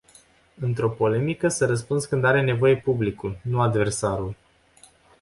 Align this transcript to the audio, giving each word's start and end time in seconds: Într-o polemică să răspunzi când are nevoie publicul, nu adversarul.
Într-o 0.59 0.89
polemică 0.89 1.47
să 1.47 1.65
răspunzi 1.65 2.07
când 2.07 2.23
are 2.25 2.41
nevoie 2.41 2.77
publicul, 2.77 3.37
nu 3.41 3.61
adversarul. 3.61 4.35